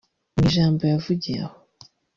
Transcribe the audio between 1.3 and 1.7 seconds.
aho